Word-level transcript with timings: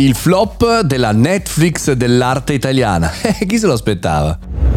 Il 0.00 0.14
flop 0.14 0.80
della 0.80 1.12
Netflix 1.12 1.92
dell'arte 1.92 2.54
italiana. 2.54 3.10
Chi 3.46 3.58
se 3.58 3.66
lo 3.66 3.74
aspettava? 3.74 4.69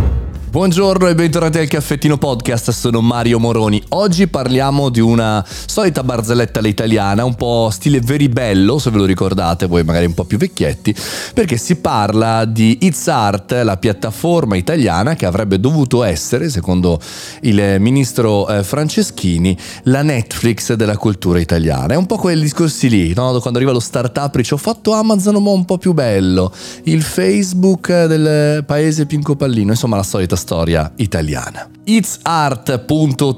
Buongiorno 0.54 1.08
e 1.08 1.16
bentornati 1.16 1.58
al 1.58 1.68
Caffettino 1.68 2.20
Podcast, 2.20 2.70
sono 2.70 3.02
Mario 3.02 3.40
Moroni. 3.40 3.82
Oggi 3.90 4.28
parliamo 4.28 4.90
di 4.90 5.00
una 5.00 5.44
solita 5.44 6.04
barzelletta 6.04 6.60
all'italiana, 6.60 7.26
un 7.26 7.34
po' 7.34 7.70
stile 7.72 8.00
very 8.02 8.28
bello, 8.28 8.78
se 8.78 8.92
ve 8.92 8.98
lo 8.98 9.06
ricordate, 9.06 9.66
voi 9.66 9.84
magari 9.84 10.06
un 10.06 10.14
po' 10.14 10.26
più 10.26 10.38
vecchietti, 10.38 10.96
perché 11.34 11.58
si 11.58 11.78
parla 11.78 12.46
di 12.46 12.78
It's 12.82 13.08
Art, 13.08 13.52
la 13.64 13.78
piattaforma 13.78 14.56
italiana 14.56 15.16
che 15.16 15.26
avrebbe 15.26 15.60
dovuto 15.60 16.04
essere, 16.04 16.52
secondo 16.52 17.02
il 17.42 17.78
ministro 17.80 18.48
eh, 18.48 18.64
Franceschini, 18.64 19.58
la 19.86 20.04
Netflix 20.04 20.74
della 20.74 20.98
cultura 20.98 21.40
italiana. 21.40 21.96
È 21.96 21.98
un 21.98 22.06
po' 22.06 22.18
quei 22.18 22.40
discorsi 22.40 22.90
lì, 22.90 23.12
no? 23.16 23.40
quando 23.40 23.58
arriva 23.58 23.72
lo 23.72 23.80
startup 23.80 24.36
dice 24.36 24.54
ho 24.54 24.58
fatto 24.58 24.92
Amazon 24.92 25.42
ma 25.42 25.50
un 25.50 25.66
po' 25.66 25.80
più 25.80 25.94
bello, 25.94 26.54
il 26.84 27.02
Facebook 27.02 28.06
del 28.06 28.64
paese 28.66 29.08
Pinco 29.08 29.36
Pallino, 29.36 29.72
insomma 29.72 29.96
la 29.96 30.04
solita 30.04 30.42
storia 30.44 30.92
italiana. 30.98 31.70
Itsart.tv, 31.86 33.32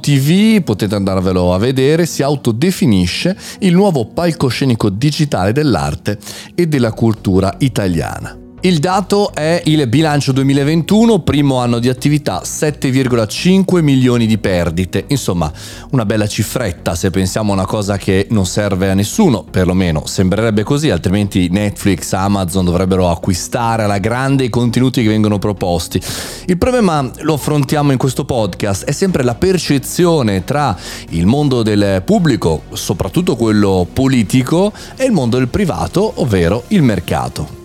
potete 0.64 0.96
andarvelo 0.96 1.54
a 1.54 1.60
vedere, 1.60 2.08
si 2.08 2.24
autodefinisce 2.24 3.38
il 3.60 3.74
nuovo 3.76 4.08
palcoscenico 4.08 4.90
digitale 4.90 5.52
dell'arte 5.52 6.18
e 6.56 6.68
della 6.68 6.92
cultura 6.92 7.54
italiana. 7.60 8.45
Il 8.66 8.80
dato 8.80 9.32
è 9.32 9.62
il 9.66 9.86
bilancio 9.86 10.32
2021, 10.32 11.20
primo 11.20 11.60
anno 11.60 11.78
di 11.78 11.88
attività, 11.88 12.42
7,5 12.44 13.84
milioni 13.84 14.26
di 14.26 14.40
perdite. 14.40 15.04
Insomma, 15.10 15.52
una 15.92 16.04
bella 16.04 16.26
cifretta 16.26 16.96
se 16.96 17.12
pensiamo 17.12 17.52
a 17.52 17.54
una 17.58 17.68
cosa 17.68 17.98
che 17.98 18.26
non 18.32 18.48
serve 18.48 18.90
a 18.90 18.96
nessuno, 18.96 19.44
perlomeno 19.44 20.08
sembrerebbe 20.08 20.64
così, 20.64 20.90
altrimenti 20.90 21.48
Netflix, 21.48 22.14
Amazon 22.14 22.66
dovrebbero 22.66 23.08
acquistare 23.08 23.84
alla 23.84 24.00
grande 24.00 24.46
i 24.46 24.50
contenuti 24.50 25.04
che 25.04 25.10
vengono 25.10 25.38
proposti. 25.38 26.02
Il 26.48 26.58
problema, 26.58 27.08
lo 27.20 27.36
affrontiamo 27.36 27.92
in 27.92 28.00
questo 28.00 28.26
podcast, 28.26 28.86
è 28.86 28.92
sempre 28.92 29.22
la 29.22 29.36
percezione 29.36 30.44
tra 30.44 30.76
il 31.10 31.28
mondo 31.28 31.62
del 31.62 32.02
pubblico, 32.04 32.64
soprattutto 32.74 33.36
quello 33.36 33.86
politico, 33.94 34.74
e 34.96 35.06
il 35.06 35.12
mondo 35.12 35.38
del 35.38 35.50
privato, 35.50 36.14
ovvero 36.16 36.64
il 36.70 36.82
mercato. 36.82 37.65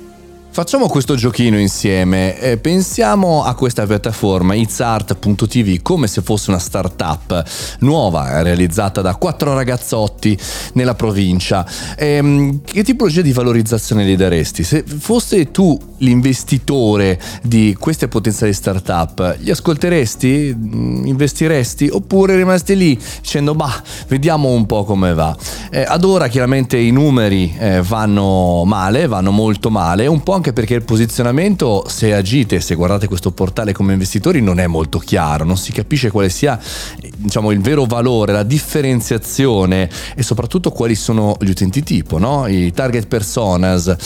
Facciamo 0.61 0.89
questo 0.89 1.15
giochino 1.15 1.59
insieme, 1.59 2.39
eh, 2.39 2.59
pensiamo 2.59 3.45
a 3.45 3.55
questa 3.55 3.87
piattaforma 3.87 4.53
itsart.tv 4.53 5.81
come 5.81 6.07
se 6.07 6.21
fosse 6.21 6.51
una 6.51 6.59
startup 6.59 7.43
nuova, 7.79 8.43
realizzata 8.43 9.01
da 9.01 9.15
quattro 9.15 9.55
ragazzotti 9.55 10.39
nella 10.75 10.95
provincia. 10.95 11.67
Eh, 11.97 12.59
che 12.63 12.85
tipologia 12.85 13.23
di 13.23 13.33
valorizzazione 13.33 14.05
gli 14.05 14.17
daresti? 14.17 14.63
Se 14.63 14.85
fosse 14.85 15.51
tu 15.51 15.79
l'investitore 16.01 17.19
di 17.43 17.75
queste 17.79 18.09
potenziali 18.09 18.53
startup, 18.53 19.39
gli 19.39 19.51
ascolteresti? 19.51 20.55
Mm, 20.55 21.07
investiresti? 21.07 21.89
Oppure 21.91 22.37
rimasti 22.37 22.77
lì 22.77 23.01
dicendo 23.23 23.55
bah, 23.55 23.83
vediamo 24.09 24.51
un 24.51 24.67
po' 24.67 24.85
come 24.85 25.15
va? 25.15 25.35
Eh, 25.71 25.85
ad 25.89 26.05
ora 26.05 26.29
chiaramente 26.29 26.77
i 26.77 26.91
numeri 26.91 27.57
eh, 27.59 27.81
vanno 27.81 28.65
male, 28.67 29.07
vanno 29.07 29.31
molto 29.31 29.71
male, 29.71 30.07
un 30.07 30.23
po' 30.23 30.35
anche 30.35 30.49
perché 30.53 30.75
il 30.75 30.83
posizionamento, 30.83 31.85
se 31.89 32.15
agite, 32.15 32.61
se 32.61 32.75
guardate 32.75 33.07
questo 33.07 33.33
portale 33.33 33.73
come 33.73 33.93
investitori, 33.93 34.41
non 34.41 34.59
è 34.59 34.67
molto 34.67 34.99
chiaro, 34.99 35.45
non 35.45 35.57
si 35.57 35.73
capisce 35.73 36.11
quale 36.11 36.29
sia 36.29 36.59
diciamo, 37.17 37.51
il 37.51 37.61
vero 37.61 37.85
valore, 37.85 38.33
la 38.33 38.43
differenziazione 38.43 39.89
e 40.15 40.23
soprattutto 40.23 40.71
quali 40.71 40.95
sono 40.95 41.37
gli 41.41 41.51
utenti 41.51 41.83
tipo, 41.83 42.19
no? 42.19 42.47
i 42.47 42.73
target 42.73 43.07
personas 43.07 43.97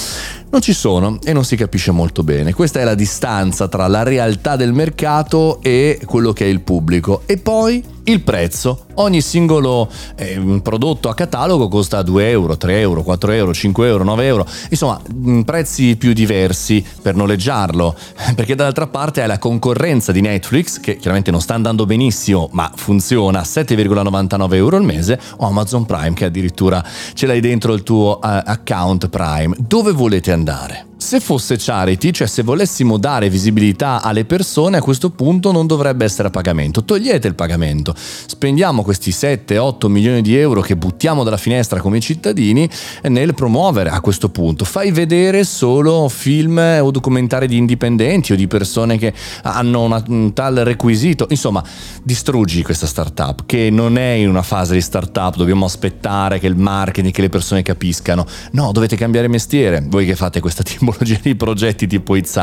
non 0.55 0.63
ci 0.63 0.73
sono 0.73 1.19
e 1.25 1.33
non 1.33 1.45
si 1.45 1.57
capisce 1.57 1.91
molto 1.91 2.23
bene. 2.23 2.53
Questa 2.53 2.79
è 2.79 2.85
la 2.85 2.95
distanza 2.95 3.67
tra 3.67 3.89
la 3.89 4.05
realtà 4.05 4.55
del 4.55 4.73
mercato 4.73 5.61
e 5.61 6.01
quello 6.05 6.33
che 6.33 6.45
è 6.45 6.49
il 6.49 6.61
pubblico. 6.61 7.23
E 7.27 7.39
poi 7.39 7.83
il 8.05 8.21
prezzo. 8.21 8.87
Ogni 8.97 9.21
singolo 9.21 9.91
eh, 10.15 10.61
prodotto 10.63 11.09
a 11.09 11.15
catalogo 11.15 11.69
costa 11.69 12.03
2 12.03 12.31
euro, 12.31 12.57
3 12.57 12.79
euro, 12.81 13.03
4 13.03 13.33
euro, 13.33 13.55
5 13.55 13.89
euro, 13.89 14.05
9 14.05 14.27
euro, 14.27 14.47
insomma 14.69 15.01
mm, 15.13 15.41
prezzi 15.41 15.97
più 15.97 16.13
diversi 16.13 16.85
per 17.03 17.17
noleggiarlo, 17.17 17.97
perché 18.37 18.55
dall'altra 18.55 18.87
parte 18.87 19.23
hai 19.23 19.27
la 19.27 19.39
concorrenza 19.39 20.13
di 20.13 20.21
Netflix 20.21 20.79
che 20.79 20.97
chiaramente 20.97 21.31
non 21.31 21.41
sta 21.41 21.55
andando 21.55 21.87
benissimo 21.87 22.49
ma 22.53 22.71
funziona 22.75 23.41
a 23.41 23.43
7,99 23.43 24.55
euro 24.55 24.77
al 24.77 24.85
mese 24.85 25.19
o 25.39 25.47
Amazon 25.47 25.87
Prime 25.87 26.13
che 26.13 26.27
addirittura 26.27 26.85
ce 27.15 27.27
l'hai 27.27 27.41
dentro 27.41 27.73
il 27.73 27.83
tuo 27.83 28.21
uh, 28.23 28.43
account 28.45 29.09
Prime. 29.09 29.57
Dove 29.59 29.93
volete 29.93 30.31
andare? 30.31 30.44
andare. 30.45 30.94
Se 31.05 31.21
fosse 31.21 31.57
charity, 31.59 32.13
cioè 32.13 32.27
se 32.27 32.43
volessimo 32.43 32.97
dare 32.97 33.29
visibilità 33.29 34.01
alle 34.01 34.25
persone, 34.25 34.79
a 34.79 34.81
questo 34.81 35.11
punto 35.11 35.53
non 35.53 35.67
dovrebbe 35.67 36.07
essere 36.07 36.29
a 36.29 36.31
pagamento. 36.31 36.83
Togliete 36.83 37.29
il 37.29 37.35
pagamento, 37.35 37.95
spendiamo 37.95 38.83
questi 38.83 39.11
7-8 39.11 39.89
milioni 39.89 40.23
di 40.23 40.35
euro 40.35 40.63
che 40.63 40.77
buttiamo 40.77 41.23
dalla 41.23 41.37
finestra 41.37 41.79
come 41.83 42.01
cittadini 42.01 42.67
nel 43.03 43.35
promuovere 43.35 43.91
a 43.91 44.01
questo 44.01 44.31
punto. 44.31 44.65
Fai 44.65 44.93
vedere 44.93 45.45
solo 45.45 46.09
film 46.09 46.57
o 46.81 46.91
documentari 46.91 47.49
di 47.49 47.59
indipendenti 47.59 48.33
o 48.33 48.37
di 48.37 48.47
persone 48.47 48.97
che 48.97 49.13
hanno 49.43 49.83
una, 49.83 50.03
un 50.09 50.33
tal 50.33 50.55
requisito. 50.55 51.27
Insomma, 51.29 51.63
distruggi 52.03 52.63
questa 52.63 52.87
startup 52.87 53.43
che 53.45 53.69
non 53.69 53.99
è 53.99 54.13
in 54.13 54.31
una 54.31 54.43
fase 54.43 54.73
di 54.73 54.81
startup, 54.81 55.37
dobbiamo 55.37 55.67
aspettare 55.67 56.39
che 56.39 56.47
il 56.47 56.57
marketing, 56.57 57.13
che 57.13 57.21
le 57.21 57.29
persone 57.29 57.61
capiscano. 57.61 58.25
No, 58.53 58.73
dovete 58.73 58.97
cambiare 58.97 59.29
mestiere. 59.29 59.85
Voi 59.87 60.07
che 60.07 60.17
fate 60.17 60.41
questa 60.41 60.63
tipo 60.65 60.93
tipologia 60.95 61.19
di 61.23 61.35
progetti 61.37 61.87
tipo 61.87 62.17
It's. 62.17 62.41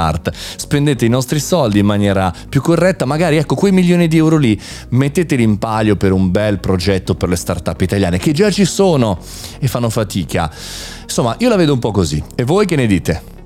Spendete 0.57 1.05
i 1.05 1.09
nostri 1.09 1.39
soldi 1.39 1.79
in 1.79 1.85
maniera 1.85 2.33
più 2.49 2.61
corretta, 2.61 3.05
magari 3.05 3.37
ecco 3.37 3.55
quei 3.55 3.71
milioni 3.71 4.07
di 4.07 4.17
euro 4.17 4.37
lì, 4.37 4.59
metteteli 4.89 5.43
in 5.43 5.57
palio 5.57 5.95
per 5.95 6.11
un 6.11 6.31
bel 6.31 6.59
progetto 6.59 7.15
per 7.15 7.29
le 7.29 7.35
start-up 7.35 7.79
italiane 7.81 8.17
che 8.17 8.31
già 8.31 8.51
ci 8.51 8.65
sono 8.65 9.19
e 9.59 9.67
fanno 9.67 9.89
fatica. 9.89 10.51
Insomma, 11.03 11.35
io 11.39 11.49
la 11.49 11.55
vedo 11.55 11.73
un 11.73 11.79
po' 11.79 11.91
così. 11.91 12.23
E 12.35 12.43
voi 12.43 12.65
che 12.65 12.75
ne 12.75 12.87
dite? 12.87 13.39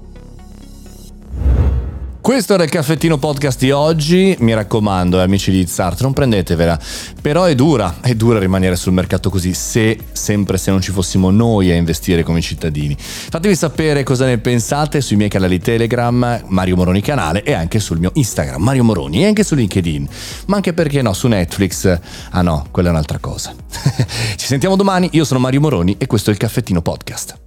Questo 2.25 2.55
era 2.55 2.63
il 2.63 2.71
caffettino 2.71 3.19
podcast 3.19 3.59
di 3.59 3.69
oggi, 3.69 4.35
mi 4.39 4.55
raccomando, 4.55 5.19
eh, 5.19 5.21
amici 5.21 5.51
di 5.51 5.67
Zart, 5.67 6.01
non 6.01 6.11
prendetevela, 6.11 6.79
però 7.21 7.43
è 7.43 7.53
dura, 7.53 7.97
è 8.01 8.15
dura 8.15 8.39
rimanere 8.39 8.75
sul 8.75 8.93
mercato 8.93 9.29
così, 9.29 9.53
se 9.53 9.99
sempre 10.11 10.57
se 10.57 10.71
non 10.71 10.81
ci 10.81 10.91
fossimo 10.91 11.29
noi 11.29 11.69
a 11.69 11.75
investire 11.75 12.23
come 12.23 12.41
cittadini. 12.41 12.97
Fatemi 12.97 13.53
sapere 13.53 14.01
cosa 14.01 14.25
ne 14.25 14.39
pensate 14.39 15.01
sui 15.01 15.17
miei 15.17 15.29
canali 15.29 15.59
Telegram, 15.59 16.41
Mario 16.47 16.75
Moroni 16.75 17.01
canale 17.01 17.43
e 17.43 17.53
anche 17.53 17.79
sul 17.79 17.99
mio 17.99 18.09
Instagram, 18.15 18.59
Mario 18.59 18.83
Moroni, 18.83 19.21
e 19.21 19.27
anche 19.27 19.43
su 19.43 19.53
LinkedIn, 19.53 20.09
ma 20.47 20.55
anche 20.55 20.73
perché 20.73 21.03
no, 21.03 21.13
su 21.13 21.27
Netflix, 21.27 21.99
ah 22.31 22.41
no, 22.41 22.65
quella 22.71 22.87
è 22.87 22.91
un'altra 22.91 23.19
cosa. 23.19 23.53
ci 24.35 24.47
sentiamo 24.47 24.75
domani, 24.75 25.09
io 25.11 25.25
sono 25.25 25.39
Mario 25.39 25.61
Moroni 25.61 25.93
e 25.99 26.07
questo 26.07 26.31
è 26.31 26.33
il 26.33 26.39
caffettino 26.39 26.81
podcast. 26.81 27.44